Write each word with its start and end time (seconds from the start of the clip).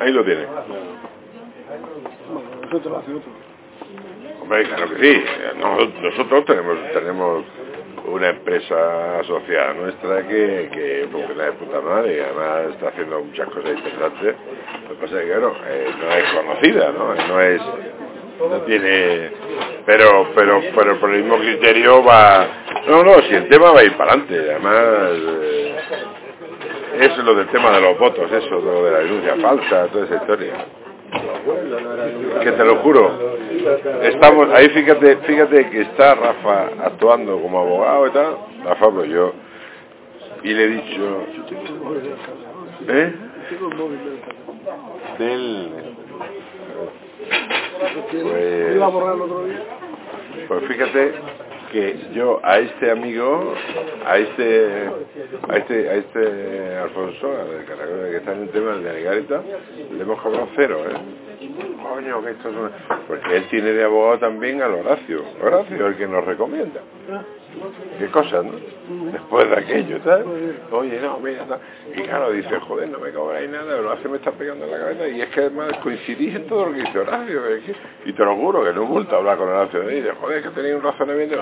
Ahí 0.00 0.12
lo 0.12 0.24
tiene. 0.24 0.46
Bueno, 0.46 0.64
lo. 2.62 2.72
Hombre, 4.42 4.64
claro 4.64 4.88
que 4.90 4.96
sí. 4.96 5.24
Nos- 5.60 5.94
nosotros 6.02 6.44
tenemos 6.46 6.78
tenemos 6.92 7.44
una 8.06 8.30
empresa 8.30 9.20
asociada 9.20 9.74
nuestra 9.74 10.26
que, 10.26 10.68
que 10.72 11.08
funciona 11.12 11.44
de 11.44 11.52
puta 11.52 11.80
madre 11.80 12.16
y 12.16 12.20
además 12.20 12.70
está 12.74 12.88
haciendo 12.88 13.22
muchas 13.22 13.48
cosas 13.50 13.70
interesantes. 13.76 14.34
Lo 14.84 14.88
que 14.96 15.02
pasa 15.02 15.16
es 15.16 15.20
que, 15.22 15.28
claro, 15.28 15.54
eh, 15.68 15.90
no 16.00 16.12
es 16.12 16.24
conocida, 16.32 16.92
¿no? 16.92 17.14
No 17.28 17.40
es... 17.40 17.62
No 18.40 18.60
tiene... 18.62 19.30
Pero, 19.86 20.28
pero, 20.34 20.60
pero 20.74 20.98
por 20.98 21.10
el 21.14 21.22
mismo 21.22 21.38
criterio 21.38 22.02
va... 22.02 22.59
No, 22.88 23.02
no, 23.04 23.20
si 23.22 23.34
el 23.34 23.48
tema 23.48 23.72
va 23.72 23.80
a 23.80 23.84
ir 23.84 23.96
para 23.96 24.12
adelante. 24.12 24.50
Además... 24.50 24.74
eh, 25.42 25.76
es 27.00 27.16
lo 27.18 27.34
del 27.34 27.48
tema 27.48 27.70
de 27.70 27.80
los 27.80 27.98
votos, 27.98 28.30
eso, 28.30 28.60
lo 28.60 28.84
de 28.84 28.90
la 28.90 28.98
denuncia 28.98 29.36
falsa, 29.36 29.86
toda 29.88 30.04
esa 30.04 30.16
historia. 30.16 30.52
Que 32.42 32.52
te 32.52 32.64
lo 32.64 32.76
juro, 32.76 33.36
estamos 34.02 34.48
ahí, 34.54 34.68
fíjate, 34.68 35.16
fíjate 35.18 35.70
que 35.70 35.80
está 35.82 36.14
Rafa 36.14 36.68
actuando 36.84 37.40
como 37.40 37.60
abogado 37.60 38.06
y 38.06 38.10
tal, 38.10 38.36
Rafa, 38.64 38.90
pues 38.90 39.08
yo, 39.10 39.32
y 40.42 40.52
le 40.52 40.64
he 40.64 40.68
dicho, 40.68 41.22
¿eh? 42.88 43.14
Del. 45.18 45.70
Pues- 48.10 48.76
pues 50.48 50.64
fíjate 50.68 51.14
que 51.70 51.96
yo 52.14 52.40
a 52.42 52.58
este 52.58 52.90
amigo, 52.90 53.54
a 54.06 54.18
este, 54.18 54.90
a 55.48 55.56
este, 55.56 55.88
a 55.88 55.94
este 55.94 56.76
Alfonso, 56.76 57.30
que 57.66 58.16
está 58.16 58.32
en 58.32 58.42
el 58.42 58.48
tema 58.50 58.76
de 58.76 59.02
Garita, 59.02 59.42
le 59.92 60.02
hemos 60.02 60.20
cobrado 60.20 60.48
cero, 60.56 60.84
¿eh? 60.88 61.29
Coño, 61.82 62.22
que 62.22 62.30
esto 62.30 62.48
es 62.48 62.56
una... 62.56 62.70
Porque 63.06 63.36
él 63.36 63.48
tiene 63.48 63.72
de 63.72 63.84
abogado 63.84 64.18
también 64.18 64.62
al 64.62 64.74
Horacio. 64.74 65.22
Horacio, 65.42 65.86
el 65.86 65.96
que 65.96 66.06
nos 66.06 66.24
recomienda. 66.24 66.80
Qué 67.98 68.06
cosa, 68.10 68.42
¿no? 68.42 68.52
Después 69.12 69.48
de 69.50 69.56
aquello, 69.56 69.98
¿sabes? 70.04 70.26
Oye, 70.70 71.00
no, 71.00 71.18
mira, 71.18 71.44
tal. 71.46 71.60
Y 71.94 72.02
claro, 72.02 72.30
dice, 72.30 72.58
joder, 72.60 72.88
no 72.88 72.98
me 72.98 73.10
cobráis 73.10 73.50
nada, 73.50 73.76
Horacio 73.76 74.10
me 74.10 74.16
está 74.16 74.32
pegando 74.32 74.64
en 74.64 74.70
la 74.70 74.78
cabeza. 74.78 75.08
Y 75.08 75.20
es 75.20 75.28
que 75.28 75.40
además 75.40 75.72
coincidís 75.82 76.34
en 76.36 76.46
todo 76.46 76.66
lo 76.66 76.72
que 76.72 76.80
dice 76.80 76.98
Horacio. 76.98 77.40
y 78.04 78.12
te 78.12 78.24
lo 78.24 78.36
juro, 78.36 78.64
que 78.64 78.72
no 78.72 78.84
multa 78.84 79.16
hablar 79.16 79.36
con 79.36 79.48
Horacio. 79.48 79.90
Y 79.90 79.96
dice, 79.96 80.12
joder, 80.20 80.42
que 80.42 80.50
tenéis 80.50 80.74
un 80.76 80.82
razonamiento. 80.82 81.36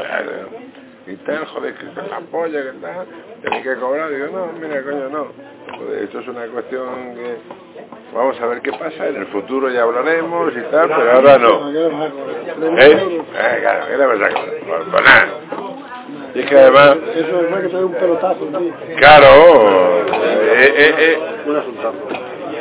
Y 1.06 1.16
tal, 1.16 1.46
joder, 1.46 1.74
que 1.74 1.86
es 1.86 2.10
la 2.10 2.20
polla, 2.20 2.62
que 2.62 2.78
tal. 2.80 3.06
Tenéis 3.42 3.62
que 3.62 3.74
cobrar. 3.76 4.10
Digo, 4.10 4.26
no, 4.32 4.46
mira, 4.60 4.82
coño, 4.82 5.08
no. 5.08 5.26
Joder, 5.78 6.02
esto 6.04 6.20
es 6.20 6.28
una 6.28 6.46
cuestión 6.46 7.14
que... 7.14 7.36
Vamos 8.14 8.40
a 8.40 8.46
ver 8.46 8.62
qué 8.62 8.72
pasa, 8.72 9.06
en 9.08 9.16
el 9.16 9.26
futuro 9.26 9.68
ya 9.68 9.82
hablaremos 9.82 10.52
y 10.56 10.62
tal, 10.70 10.88
pero 10.88 11.12
ahora 11.12 11.38
no. 11.38 11.70
¿Eh? 11.70 13.20
Eh, 13.34 13.58
claro, 13.60 13.86
¿qué 13.86 13.96
le 13.96 14.06
vas 14.06 14.20
a 14.22 14.28
cobrar? 14.28 14.84
Pues, 14.90 15.04
nada. 15.04 15.28
Y 16.34 16.40
es 16.40 16.46
que 16.46 16.58
además, 16.58 16.96
Eso 17.16 17.40
es 17.42 17.50
más 17.50 17.60
que 17.60 17.76
un 17.76 17.92
pelotazo 17.94 18.48
claro, 18.96 20.04
eh, 20.06 20.74
eh, 20.76 20.94
eh, 20.98 21.18
asuntazo. 21.58 21.98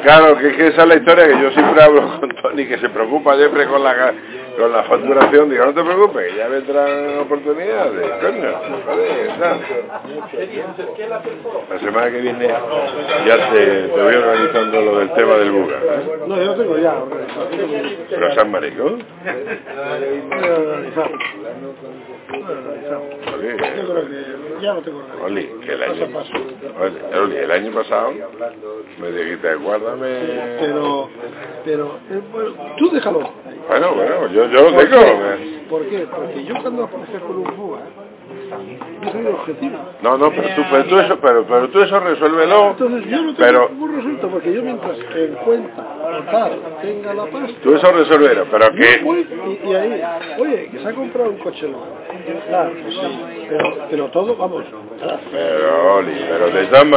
claro, 0.04 0.38
que, 0.38 0.56
que 0.56 0.68
esa 0.68 0.82
es 0.82 0.88
la 0.88 0.96
historia 0.96 1.28
que 1.28 1.42
yo 1.42 1.52
siempre 1.52 1.82
hablo 1.84 2.02
con 2.20 2.30
Tony, 2.30 2.66
que 2.66 2.78
se 2.78 2.90
preocupa 2.90 3.36
siempre 3.38 3.68
con 3.68 3.84
la 3.84 4.14
con 4.58 4.72
la 4.72 4.84
facturación, 4.84 5.50
digo, 5.50 5.66
no 5.66 5.74
te 5.74 5.84
preocupes, 5.84 6.36
ya 6.36 6.48
vendrán 6.48 7.20
oportunidades, 7.20 8.12
coño, 8.22 8.52
joder. 8.86 9.32
La 11.70 11.80
semana 11.80 12.10
que 12.12 12.22
viene 12.22 12.48
ya 12.48 13.52
te, 13.52 13.66
te 13.88 14.02
voy 14.02 14.16
organizando 14.16 14.82
lo 14.82 15.00
del 15.00 15.14
tema 15.14 15.34
del 15.36 15.52
buga. 15.52 15.78
No, 16.28 16.38
yo 16.38 16.46
lo 16.46 16.56
tengo 16.56 16.78
ya 16.78 16.96
pero 18.10 18.36
San 18.36 18.52
Marico, 18.52 18.98
ya 24.62 24.74
lo 24.74 24.82
tengo. 24.82 25.04
Oli, 25.24 25.46
que 25.66 25.74
el 25.74 25.84
año. 25.84 26.08
Oli, 27.22 27.38
el 27.38 27.52
año 27.52 27.72
pasado 27.74 28.14
me 29.00 29.12
dijiste, 29.12 29.56
guárdame, 29.56 30.08
Pero, 30.60 31.10
pero, 31.64 32.00
eh, 32.10 32.22
bueno, 32.32 32.54
tú 32.78 32.90
déjalo. 32.92 33.20
bueno, 33.68 33.94
bueno, 33.94 34.28
yo, 34.32 34.47
yo 34.52 34.64
lo 34.64 34.72
¿Por 34.72 34.90
tengo? 34.90 35.02
¿Por 35.70 35.86
qué? 35.88 36.08
Porque 36.10 36.46
yo 36.46 36.56
cuando 36.62 36.84
aparezco 36.86 37.28
con 37.28 37.38
un 37.38 37.46
fuga, 37.56 37.80
yo 39.04 39.12
soy 39.12 39.26
objetivo. 39.28 39.78
no, 40.02 40.18
no, 40.18 40.30
pero 40.32 40.56
tú, 40.56 40.62
pero 40.72 40.86
tú 40.86 41.00
eso, 41.00 41.20
pero, 41.20 41.46
pero 41.46 41.70
tú 41.70 41.82
eso 41.82 42.00
resuélvelo, 42.00 42.72
Entonces 42.72 43.10
yo 43.10 43.18
no 43.18 43.36
tengo 43.36 43.36
pero 43.38 43.70
ningún 43.70 43.96
resuelto 43.96 44.28
porque 44.30 44.54
yo 44.54 44.62
mientras 44.62 44.98
que 44.98 45.26
en 45.26 45.34
cuenta 45.36 45.86
tal 46.32 46.60
tenga 46.82 47.14
la 47.14 47.26
pasta, 47.26 47.60
tú 47.62 47.76
eso 47.76 47.92
resuélvelo, 47.92 48.46
pero 48.50 48.72
que, 48.72 49.02
y, 49.66 49.70
y 49.70 49.74
ahí, 49.76 50.04
oye, 50.40 50.70
que 50.72 50.80
se 50.80 50.88
ha 50.88 50.94
comprado 50.94 51.30
un 51.32 51.38
coche 51.40 51.68
nuevo. 51.68 51.86
Claro, 52.48 52.72
sí, 52.90 53.20
pero, 53.50 53.76
pero 53.90 54.08
todo, 54.08 54.36
vamos, 54.36 54.64
pero 55.32 55.96
Oli, 55.98 56.26
pero 56.30 56.50
de 56.50 56.66
todas 56.68 56.86